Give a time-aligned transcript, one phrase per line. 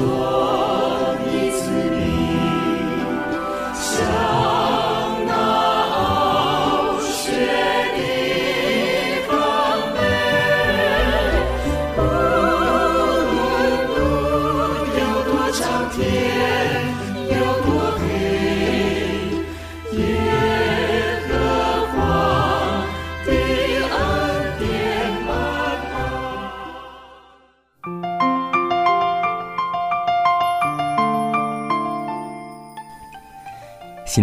[0.00, 0.39] 新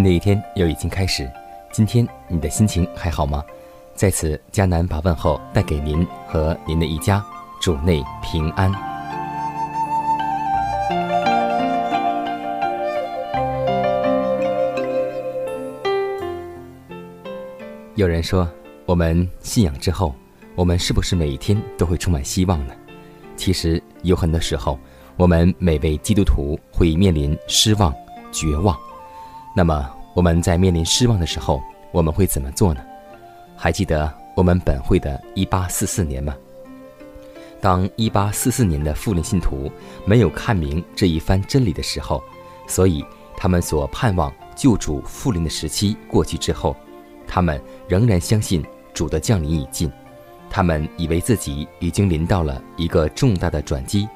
[0.07, 1.29] 的一天又已经开始，
[1.69, 3.43] 今天你的心情还好吗？
[3.93, 7.21] 在此，迦南把问候带给您和您的一家，
[7.59, 8.71] 主内平安。
[17.95, 18.47] 有人说，
[18.85, 20.15] 我们信仰之后，
[20.55, 22.73] 我们是不是每一天都会充满希望呢？
[23.35, 24.79] 其实有很多时候，
[25.17, 27.93] 我们每位基督徒会面临失望、
[28.31, 28.73] 绝望。
[29.53, 32.81] 那么我们在面临失望的时候，我们会怎么做呢？
[33.55, 36.35] 还记得我们本会的1844年吗？
[37.61, 39.71] 当1844年的复临信徒
[40.05, 42.23] 没有看明这一番真理的时候，
[42.65, 43.05] 所以
[43.37, 46.75] 他们所盼望救主复临的时期过去之后，
[47.27, 49.87] 他们仍然相信主的降临已近，
[50.49, 54.09] 他们以为自己已经临到了一个重大的转机，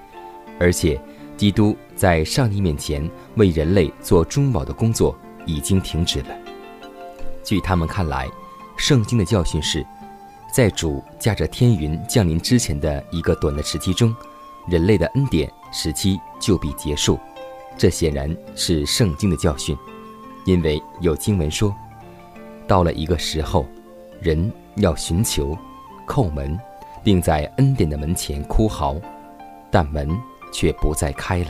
[0.59, 0.99] 而且
[1.37, 5.15] 基督在上帝面前为人类做中保的工作。
[5.45, 6.29] 已经停止了。
[7.43, 8.29] 据他们看来，
[8.77, 9.85] 圣经的教训是，
[10.53, 14.15] 在主驾着天云降临之前的一个短的时期中，
[14.67, 17.19] 人类的恩典时期就必结束。
[17.77, 19.75] 这显然是圣经的教训，
[20.45, 21.75] 因为有经文说，
[22.67, 23.65] 到了一个时候，
[24.21, 25.57] 人要寻求、
[26.07, 26.59] 叩门，
[27.03, 28.95] 并在恩典的门前哭嚎，
[29.71, 30.15] 但门
[30.53, 31.49] 却不再开了。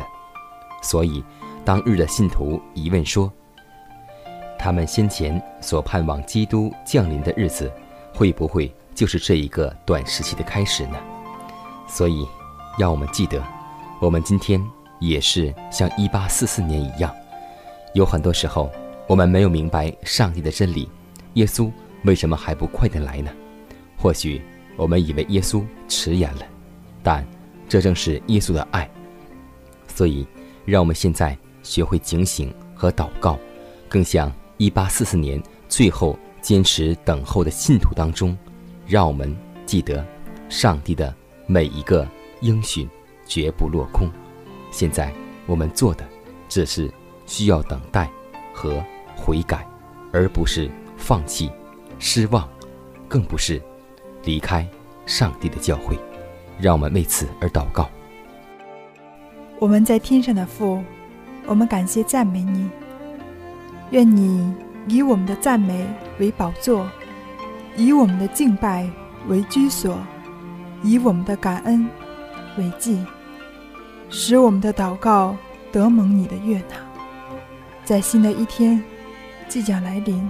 [0.81, 1.23] 所以，
[1.65, 3.31] 当日的信徒疑问说。
[4.63, 7.69] 他们先前所盼望基督降临的日子，
[8.13, 10.97] 会不会就是这一个短时期的开始呢？
[11.87, 12.27] 所以，
[12.77, 13.41] 让我们记得，
[13.99, 14.63] 我们今天
[14.99, 17.11] 也是像一八四四年一样，
[17.95, 18.69] 有很多时候
[19.07, 20.87] 我们没有明白上帝的真理，
[21.33, 21.71] 耶稣
[22.03, 23.31] 为什么还不快点来呢？
[23.97, 24.43] 或许
[24.77, 26.43] 我们以为耶稣迟延了，
[27.01, 27.25] 但
[27.67, 28.87] 这正是耶稣的爱。
[29.87, 30.27] 所以，
[30.65, 33.39] 让我们现在学会警醒和祷告，
[33.89, 34.31] 更像。
[34.61, 38.37] 一八四四年，最后坚持等候的信徒当中，
[38.85, 39.35] 让我们
[39.65, 40.05] 记得，
[40.49, 41.11] 上帝的
[41.47, 42.07] 每一个
[42.41, 42.87] 应许
[43.25, 44.07] 绝不落空。
[44.69, 45.11] 现在
[45.47, 46.07] 我们做的，
[46.47, 46.93] 只是
[47.25, 48.07] 需要等待
[48.53, 48.83] 和
[49.15, 49.67] 悔改，
[50.13, 51.49] 而不是放弃、
[51.97, 52.47] 失望，
[53.07, 53.59] 更不是
[54.25, 54.63] 离开
[55.07, 55.97] 上帝的教诲。
[56.59, 57.89] 让我们为此而祷告。
[59.57, 60.83] 我们在天上的父，
[61.47, 62.69] 我们感谢赞美你。
[63.91, 64.53] 愿你
[64.87, 65.85] 以我们的赞美
[66.17, 66.89] 为宝座，
[67.75, 68.89] 以我们的敬拜
[69.27, 69.97] 为居所，
[70.81, 71.87] 以我们的感恩
[72.57, 73.05] 为祭，
[74.09, 75.35] 使我们的祷告
[75.71, 76.75] 得蒙你的悦纳。
[77.83, 78.81] 在新的一天
[79.49, 80.29] 即将来临，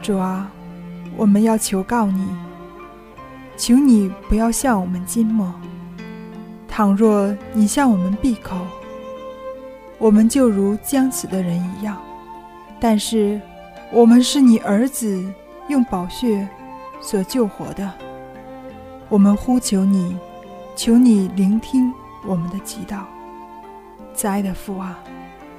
[0.00, 0.50] 主啊，
[1.16, 2.26] 我们要求告你，
[3.56, 5.52] 求你不要向我们缄默。
[6.66, 8.56] 倘若你向我们闭口，
[9.98, 11.98] 我们就如将死的人一样。
[12.82, 13.40] 但是，
[13.92, 15.24] 我们是你儿子
[15.68, 16.48] 用宝血
[17.00, 17.88] 所救活的。
[19.08, 20.16] 我们呼求你，
[20.74, 21.94] 求你聆听
[22.26, 23.02] 我们的祈祷。
[24.14, 24.98] 慈爱的父啊，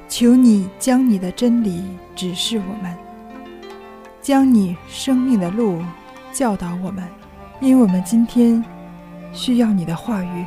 [0.09, 2.93] 求你将你的真理指示我们，
[4.21, 5.81] 将你生命的路
[6.33, 7.07] 教导我们，
[7.61, 8.61] 因为我们今天
[9.31, 10.45] 需要你的话语。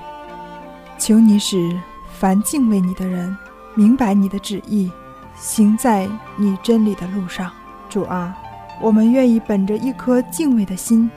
[0.99, 1.75] 求你使
[2.19, 3.35] 凡敬畏你的人
[3.75, 4.93] 明白你的旨意。
[5.37, 7.51] 行在你真理的路上，
[7.89, 8.37] 主啊，
[8.81, 11.11] 我们愿意本着一颗敬畏的心，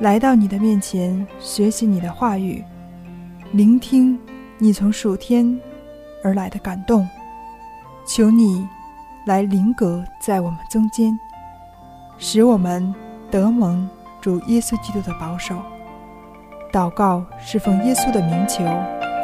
[0.00, 2.64] 来到你的面前，学习你的话语，
[3.52, 4.18] 聆听
[4.58, 5.60] 你从属天
[6.22, 7.06] 而来的感动，
[8.06, 8.66] 求你
[9.26, 11.18] 来临格在我们中间，
[12.18, 12.94] 使我们
[13.30, 13.88] 得蒙
[14.20, 15.56] 主耶稣基督的保守。
[16.72, 18.64] 祷告侍奉耶稣的名求，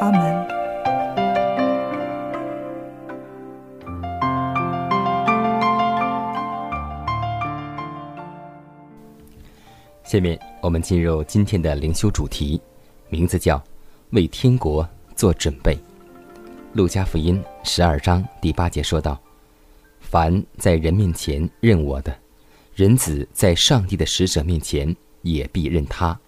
[0.00, 0.62] 阿门。
[10.12, 12.61] 下面我们进入今天的灵修主题，
[13.09, 13.59] 名字叫
[14.12, 14.87] “为天国
[15.17, 15.75] 做准备”。
[16.75, 19.19] 路加福音十二章第八节说道
[20.00, 22.14] ：“凡在人面前认我的，
[22.75, 26.20] 人子在上帝的使者面前也必认他。”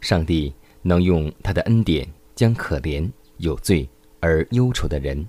[0.00, 3.88] 上帝能用他的恩典，将可怜、有罪
[4.20, 5.26] 而忧愁的人，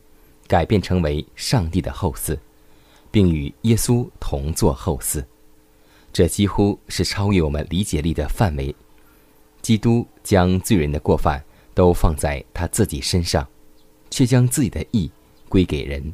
[0.48, 2.38] 改变成为上帝的后嗣，
[3.10, 5.26] 并与耶稣同作后嗣。
[6.12, 8.76] 这几乎是超越我们理解力的范围。
[9.62, 13.48] 基督将罪人的过犯都放在他自己身上，
[14.10, 15.12] 却将自己的义
[15.48, 16.14] 归给人，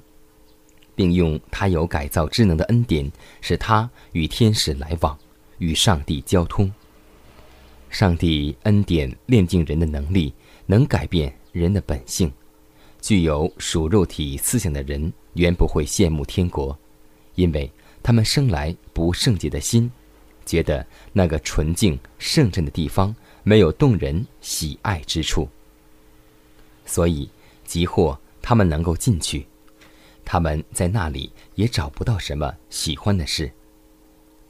[0.95, 3.09] 并用他有改造之能的恩典，
[3.41, 5.17] 使他与天使来往，
[5.59, 6.71] 与上帝交通。
[7.89, 10.33] 上帝恩典炼净人的能力，
[10.65, 12.31] 能改变人的本性。
[12.99, 16.77] 具有属肉体思想的人，原不会羡慕天国，
[17.35, 17.71] 因为。
[18.05, 19.91] 他们生来不圣洁的心，
[20.45, 25.49] 觉得那个纯净圣正的地方没有动人喜爱之处，
[26.85, 27.27] 所以
[27.65, 29.47] 即或他们能够进去，
[30.23, 33.51] 他们在那里也找不到什么喜欢的事。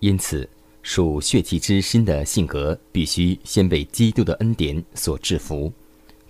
[0.01, 0.49] 因此，
[0.83, 5.71] 属血气之心的性格必须先被基督的恩典所制服，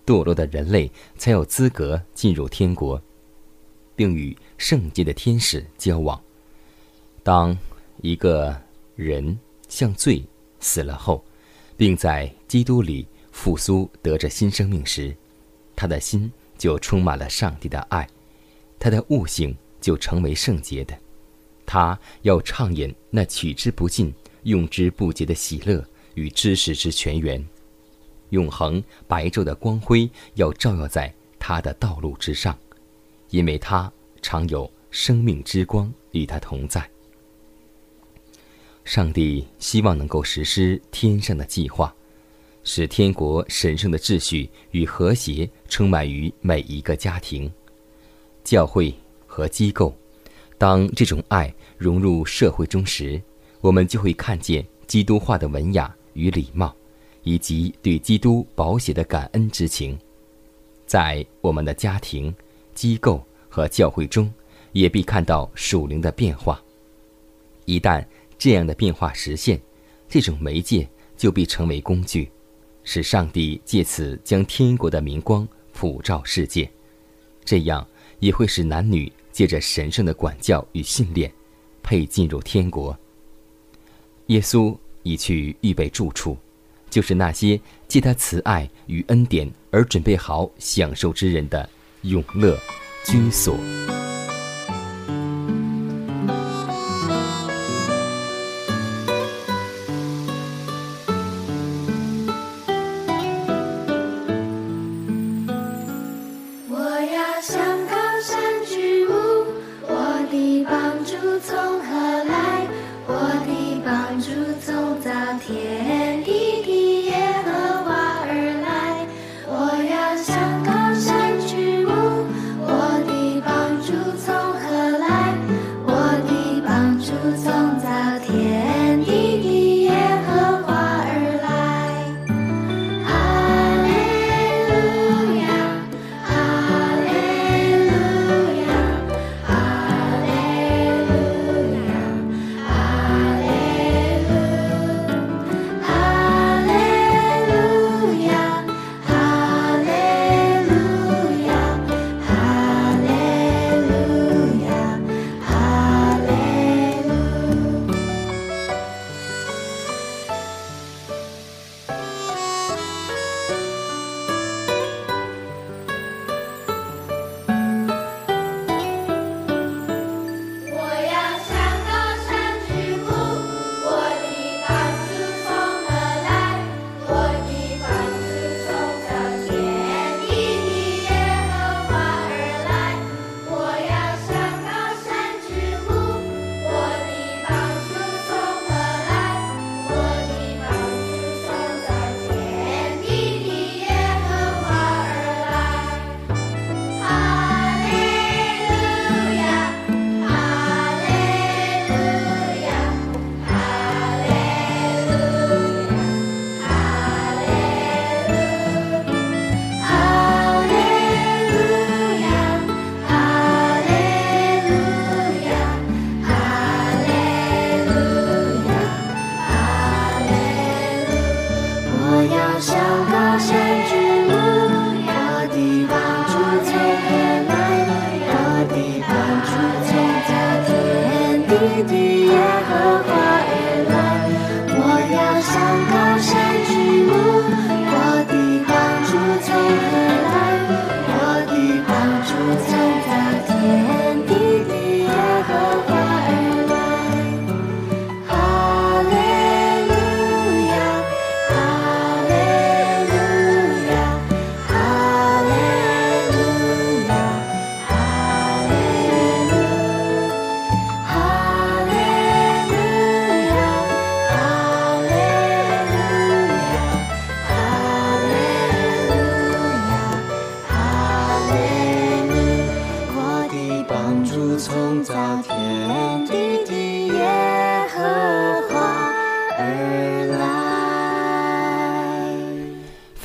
[0.05, 3.01] 堕落的人类才有资格进入天国，
[3.95, 6.21] 并与圣洁的天使交往。
[7.25, 7.57] 当
[8.03, 8.55] 一个
[8.95, 9.35] 人
[9.67, 10.23] 像罪
[10.59, 11.25] 死了后，
[11.75, 15.11] 并在基督里复苏得着新生命时，
[15.75, 18.07] 他的心就充满了上帝的爱，
[18.77, 20.95] 他的悟性就成为圣洁的。
[21.65, 24.13] 他要畅饮那取之不尽、
[24.43, 25.83] 用之不竭的喜乐
[26.13, 27.43] 与知识之泉源，
[28.29, 32.55] 永恒白昼的光辉要照耀在他的道路之上，
[33.31, 36.87] 因为他常有生命之光与他同在。
[38.85, 41.93] 上帝希望能够实施天上的计划，
[42.63, 47.51] 使天国神圣的秩序与和谐充满于每一个家庭、
[48.43, 48.93] 教会
[49.25, 49.93] 和机构。
[50.59, 53.19] 当这种爱融入社会中时，
[53.59, 56.73] 我们就会看见基督化的文雅与礼貌，
[57.23, 59.97] 以及对基督宝血的感恩之情。
[60.85, 62.33] 在我们的家庭、
[62.75, 64.31] 机构和教会中，
[64.73, 66.61] 也必看到属灵的变化。
[67.65, 68.05] 一旦
[68.37, 69.59] 这样的变化实现，
[70.07, 72.29] 这种媒介就必成为工具，
[72.83, 76.69] 使上帝借此将天国的明光普照世界。
[77.43, 77.87] 这样
[78.19, 81.31] 也会使男女借着神圣的管教与训练，
[81.83, 82.97] 配进入天国。
[84.27, 86.37] 耶稣已去预备住处，
[86.89, 91.69] 就是那些借他慈爱与恩典而准备好享受之人的
[92.01, 92.57] 永乐
[93.05, 93.55] 居所。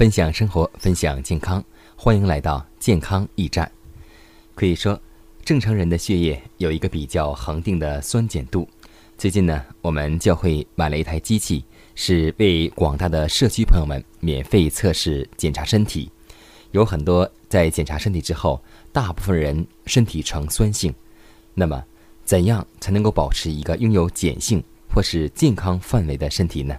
[0.00, 1.62] 分享生活，分享健康，
[1.94, 3.70] 欢迎来到健康驿站。
[4.54, 4.98] 可以说，
[5.44, 8.66] 正常人的血液有一个比较恒定的酸碱度。
[9.18, 11.62] 最近呢，我们教会买了一台机器，
[11.94, 16.10] 是为广大的社区朋友们免费测试检查身体。
[16.70, 18.58] 有很多在检查身体之后，
[18.94, 20.94] 大部分人身体呈酸性。
[21.52, 21.84] 那么，
[22.24, 24.64] 怎样才能够保持一个拥有碱性
[24.94, 26.74] 或是健康范围的身体呢？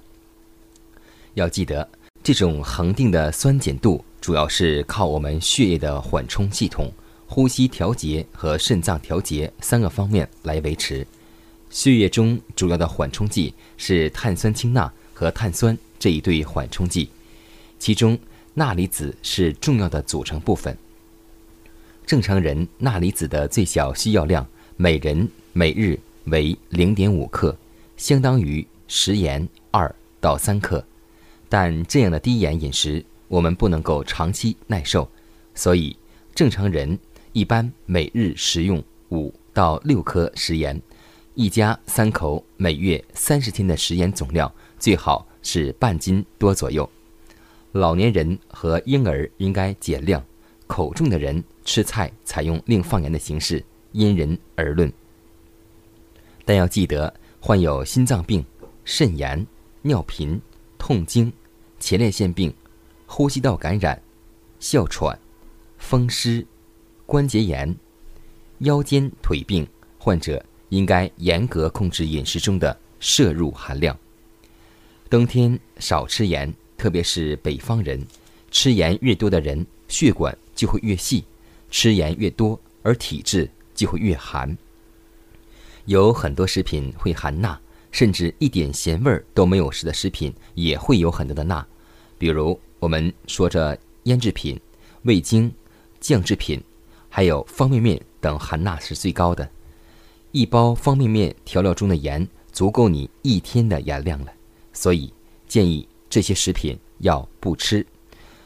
[1.35, 1.87] 要记得。
[2.23, 6.91] 这种恒定的酸碱度，主要是靠我们血液的缓冲系统、
[7.25, 11.05] 呼吸调节和肾脏调节三个方面来维持。
[11.71, 17.09] 血液中主要的缓冲剂是碳酸氢钠和碳酸这一对缓冲剂，
[17.79, 18.15] 其中
[18.53, 20.77] 钠离子是重要的组成部分。
[22.05, 24.45] 正常人钠离子的最小需要量
[24.77, 27.57] 每人每日为零点五克，
[27.97, 30.85] 相当于食盐二到三克。
[31.51, 35.05] 但这样的低盐饮食，我们不能够长期耐受，
[35.53, 35.93] 所以
[36.33, 36.97] 正常人
[37.33, 40.81] 一般每日食用五到六颗食盐，
[41.35, 46.89] 一家三口每月三十天的食盐总量最好是半斤多左右。
[47.73, 50.23] 老年人和婴儿应该减量，
[50.67, 54.89] 口重的人吃菜采用另放盐的形式，因人而论。
[56.45, 58.41] 但要记得，患有心脏病、
[58.85, 59.45] 肾炎、
[59.81, 60.41] 尿频、
[60.77, 61.29] 痛经。
[61.81, 62.53] 前列腺病、
[63.07, 63.99] 呼吸道感染、
[64.59, 65.17] 哮喘、
[65.79, 66.45] 风湿、
[67.07, 67.75] 关节炎、
[68.59, 73.97] 腰间腿病患者应该严格控制饮食中的摄入含量。
[75.09, 78.05] 冬天少吃盐，特别是北方人，
[78.51, 81.25] 吃盐越多的人，血管就会越细，
[81.71, 84.55] 吃盐越多，而体质就会越寒。
[85.85, 87.59] 有很多食品会含钠。
[87.91, 91.65] 甚至一点咸味儿都没有时的食品也会有很多的钠，
[92.17, 94.59] 比如我们说着腌制品、
[95.03, 95.53] 味精、
[95.99, 96.61] 酱制品，
[97.09, 99.47] 还有方便面等含钠是最高的。
[100.31, 104.31] 一包方便面调料中的盐足够你一天的盐量了，
[104.71, 105.13] 所以
[105.47, 107.85] 建议这些食品要不吃。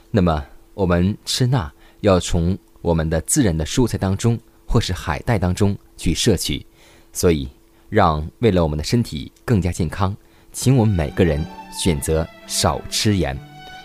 [0.10, 1.72] 那么我们吃钠
[2.02, 6.66] 要从我们的自然的蔬菜当中或是海带当中去摄取，
[7.14, 7.48] 所以。
[7.96, 10.14] 让为了我们的身体更加健康，
[10.52, 13.40] 请我们每个人选择少吃盐，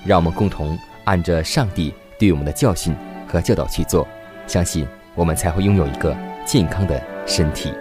[0.04, 2.92] 让我们共同按着上帝对我们的教训
[3.28, 4.04] 和教导去做，
[4.48, 6.12] 相信我们才会拥有一个
[6.44, 7.72] 健康的身体。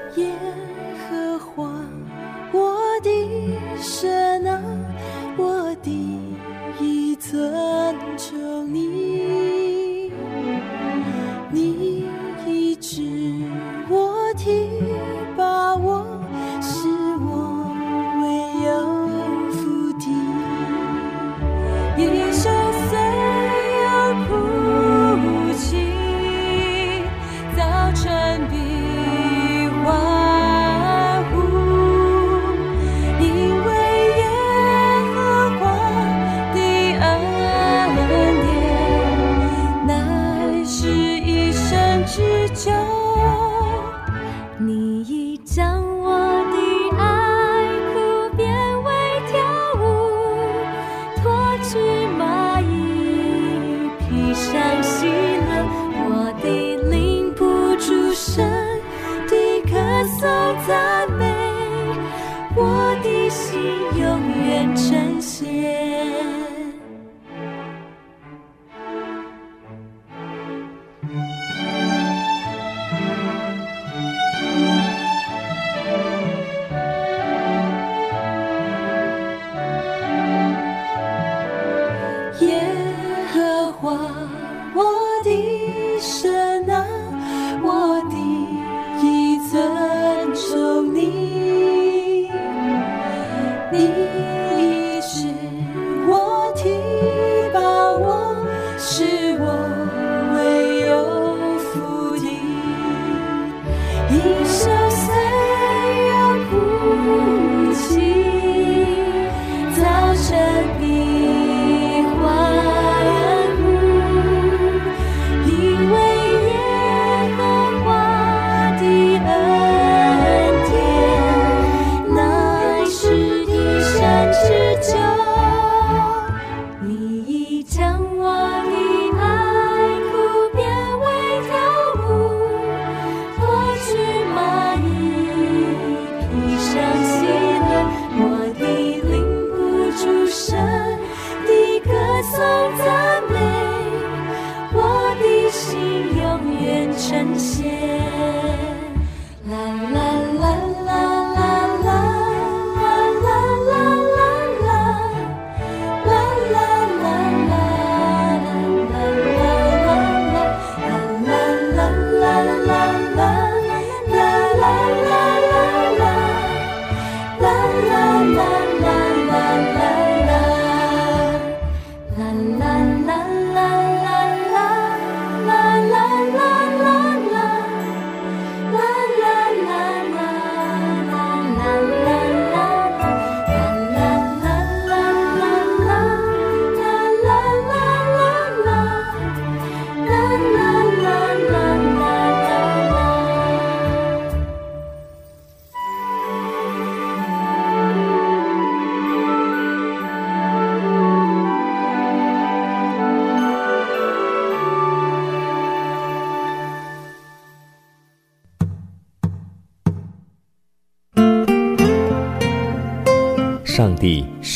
[63.59, 64.18] 你。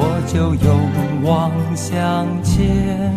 [0.00, 3.14] 我就勇往向前。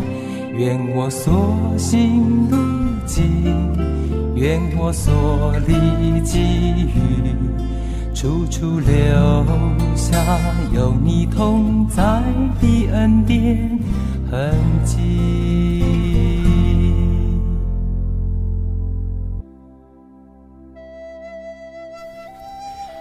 [0.53, 2.57] 愿我所行路
[3.05, 3.25] 径，
[4.35, 7.33] 愿我所历际遇，
[8.13, 8.93] 处处留
[9.95, 10.37] 下
[10.73, 12.21] 有你同在
[12.59, 13.79] 的恩典
[14.29, 15.81] 痕迹。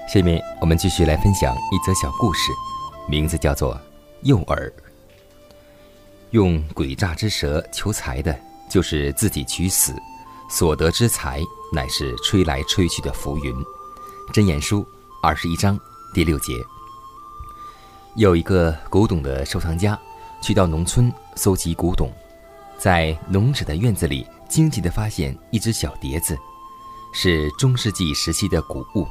[0.08, 2.52] 下面我们继续来分享一则小故事，
[3.08, 3.74] 名字叫做
[4.22, 4.56] 《诱饵》。
[6.30, 8.34] 用诡诈之舌求财的，
[8.70, 9.92] 就是自己取死；
[10.48, 11.40] 所得之财，
[11.72, 13.54] 乃是吹来吹去的浮云。
[14.32, 14.86] 真言书
[15.22, 15.78] 二十一章
[16.14, 16.54] 第六节。
[18.16, 19.98] 有一个古董的收藏家，
[20.42, 22.10] 去到农村搜集古董，
[22.78, 26.38] 在农者的院子里惊奇地发现一只小碟子，
[27.12, 29.06] 是中世纪时期的古物，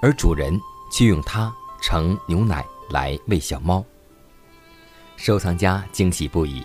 [0.00, 0.60] 而主人
[0.92, 3.84] 却用它盛牛奶来喂小猫。
[5.16, 6.62] 收藏家惊喜不已，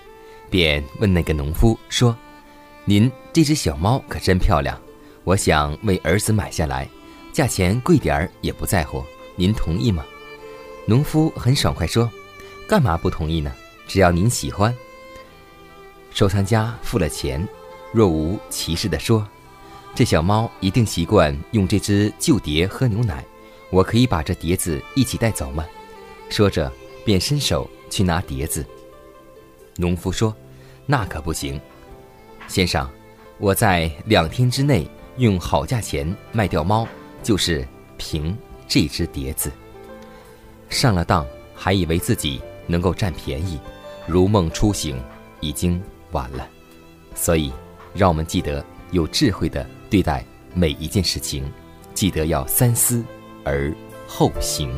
[0.50, 2.18] 便问那个农夫说
[2.86, 4.80] ：“您这只小猫可真漂亮，
[5.24, 6.88] 我想为儿子买下来，
[7.32, 9.04] 价钱贵点儿也不在乎，
[9.36, 10.04] 您同意吗？”
[10.88, 12.10] 农夫很爽快说
[12.68, 13.54] ：“干嘛不同意呢？
[13.88, 14.74] 只要您喜欢。”
[16.12, 17.48] 收藏家付了钱，
[17.92, 19.28] 若无其事地说
[19.94, 23.24] ：“这小猫一定习惯用这只旧碟喝牛奶，
[23.70, 25.64] 我可以把这碟子一起带走吗？”
[26.30, 26.72] 说着，
[27.06, 27.70] 便伸手。
[27.90, 28.66] 去拿碟子。
[29.78, 30.36] 农夫说
[30.86, 31.58] ：“那可不行，
[32.46, 32.86] 先生，
[33.38, 34.86] 我在两天之内
[35.16, 36.86] 用好价钱卖掉猫，
[37.24, 37.66] 就是
[37.98, 38.38] 凭
[38.68, 39.50] 这只碟子。
[40.70, 43.58] 上了当，还以为自己能够占便宜，
[44.06, 45.02] 如梦初醒，
[45.40, 46.46] 已经晚了。
[47.16, 47.54] 所以，
[47.94, 48.62] 让我们记得
[48.92, 51.50] 有智慧的对待每一件事情，
[51.94, 53.02] 记得要三思
[53.46, 53.74] 而
[54.06, 54.78] 后行。”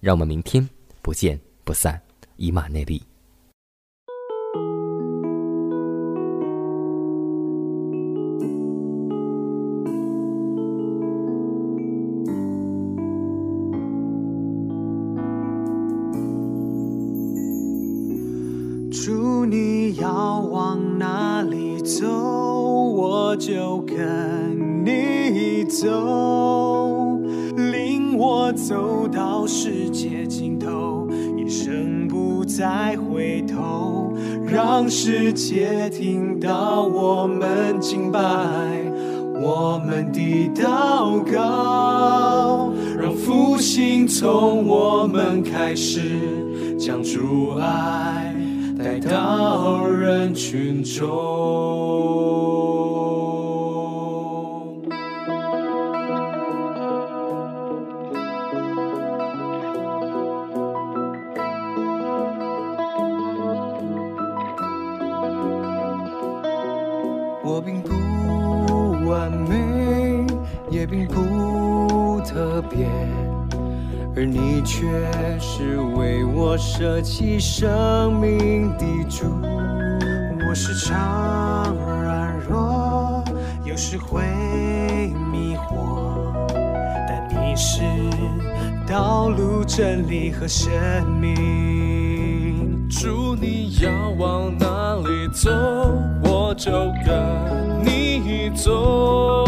[0.00, 0.68] 让我们明天
[1.02, 2.00] 不见不散，
[2.36, 3.02] 以马内利。
[18.90, 26.87] 祝你要往哪里走，我就跟你走。
[28.66, 34.12] 走到世界尽头，一生不再回头，
[34.44, 38.20] 让世界听到我们敬拜，
[39.40, 48.34] 我们的祷告，让复兴从我们开始，将主爱
[48.76, 51.77] 带到人群中。
[67.50, 67.88] 我并不
[69.08, 70.26] 完美，
[70.70, 72.86] 也并不特别
[74.14, 74.86] 而你却
[75.40, 79.24] 是为我舍弃生命的主，
[80.46, 83.24] 我时常软弱，
[83.64, 84.20] 有时会
[85.32, 86.34] 迷惑，
[87.08, 87.80] 但你是
[88.86, 90.70] 道路、真理和生
[91.18, 92.86] 命。
[92.90, 95.50] 主，你要往哪里走，
[96.22, 96.70] 我就
[97.06, 97.37] 跟
[98.58, 99.44] 走。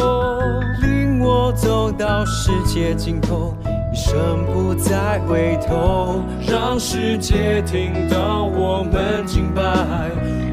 [0.83, 3.55] 领我走到世界尽头，
[3.93, 9.63] 一生不再回头，让世界听到我们敬拜，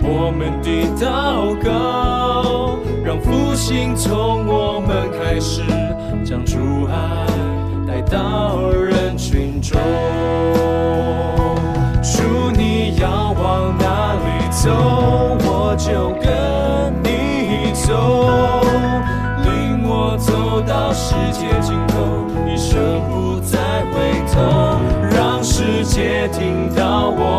[0.04, 5.62] 我们的祷告，让复兴从我们开始，
[6.26, 7.26] 将主爱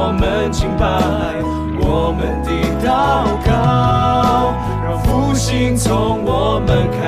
[0.08, 0.86] 我们敬拜，
[1.82, 2.50] 我们的
[2.82, 7.07] 祷告，让复兴从我们开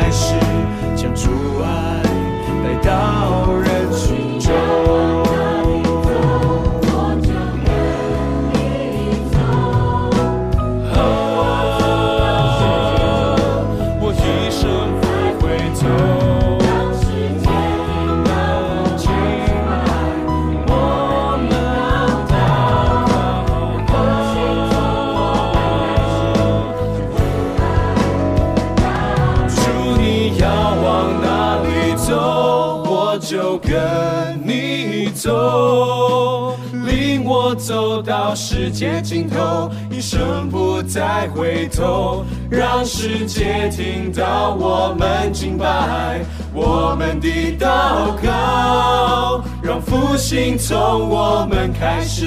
[35.21, 36.57] 走。
[36.87, 46.21] 领我走到世界尽头，一生不再回头，让世界听到我们敬拜，
[46.55, 47.29] 我们的
[47.59, 52.27] 祷告，让复兴从我们开始，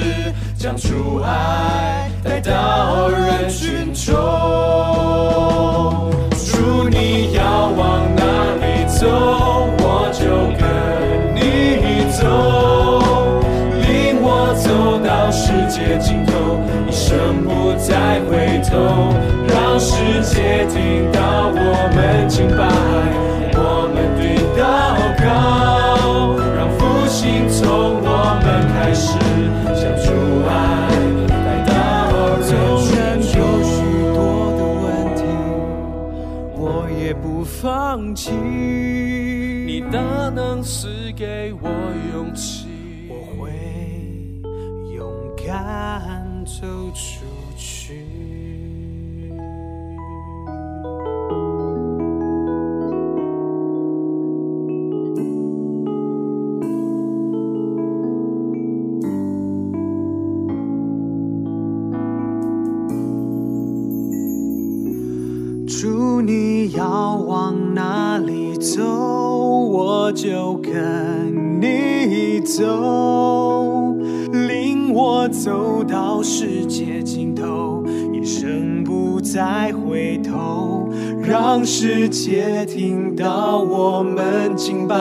[0.56, 4.14] 将主爱带到人群中。
[6.30, 8.22] 主，你要往哪
[8.60, 9.08] 里走，
[9.78, 10.22] 我就
[10.58, 10.62] 跟
[11.34, 11.40] 你
[12.12, 12.83] 走。
[15.86, 16.32] 界尽头，
[16.88, 19.12] 一生不再回头，
[19.46, 19.92] 让世
[20.22, 21.56] 界听到我
[21.94, 22.64] 们敬拜，
[23.54, 24.22] 我们对
[24.56, 24.62] 祷
[25.20, 25.26] 告，
[26.56, 27.62] 让复兴从
[28.00, 28.08] 我
[28.42, 29.12] 们开始，
[29.74, 30.08] 将主
[30.48, 30.52] 爱
[31.28, 31.34] 带
[31.68, 31.72] 到
[32.40, 32.50] 人
[33.20, 33.74] 群有许
[34.14, 34.16] 多
[34.56, 35.20] 的问题，
[36.56, 36.62] 我
[36.98, 38.30] 也不放弃。
[39.66, 39.98] 你大
[40.34, 41.03] 能赐
[81.56, 84.96] 让世界听到我们敬拜，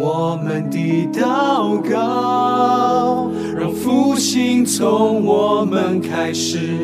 [0.00, 6.78] 我们的祷告，让复兴从我们开始，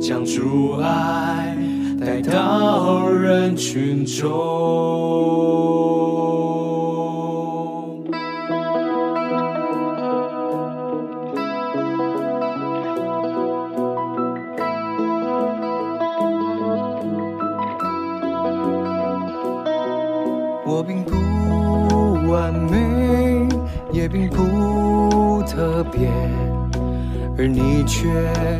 [0.00, 1.54] 将主爱
[2.00, 6.09] 带到人群中。
[24.28, 26.08] 不特别，
[27.38, 28.08] 而你却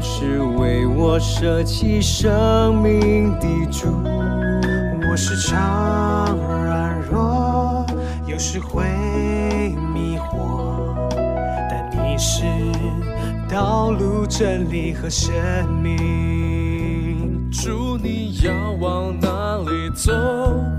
[0.01, 3.87] 是为我舍弃生命的主。
[5.11, 7.85] 我时常软弱，
[8.27, 8.85] 有时会
[9.93, 10.95] 迷惑，
[11.69, 12.45] 但你是
[13.49, 15.33] 道路、真理和生
[15.83, 17.51] 命。
[17.51, 20.13] 主，你要往哪里走，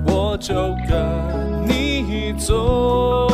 [0.05, 0.53] 我就
[0.87, 3.30] 跟你走。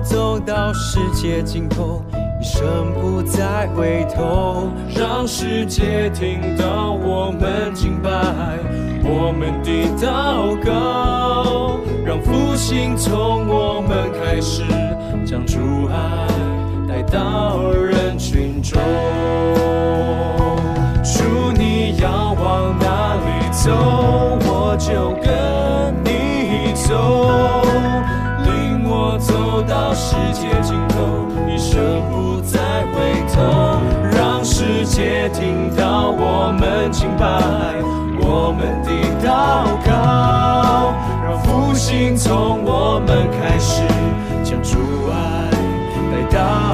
[0.00, 2.02] 走到世界尽头，
[2.40, 8.10] 一生不再回头，让世界听到我们敬拜，
[9.02, 14.62] 我们的祷告，让复兴从我们开始，
[15.26, 16.26] 将主爱
[16.88, 18.80] 带到人群中。
[21.02, 23.72] 主，你要往哪里走，
[24.46, 26.94] 我就跟你走。
[29.58, 32.60] 走到世界尽头，一生不再
[32.92, 33.80] 回头，
[34.16, 37.26] 让世界听到我们敬拜，
[38.20, 38.90] 我们的
[39.20, 40.94] 祷告，
[41.24, 43.82] 让复兴从我们开始，
[44.44, 44.78] 将阻
[45.10, 45.50] 碍
[46.12, 46.67] 带到。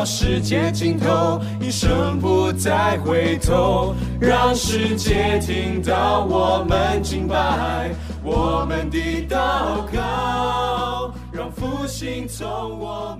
[0.00, 7.90] 到世界尽头，一生不再回头，让世界听到我们敬拜，
[8.24, 13.14] 我们的祷告，让复兴从我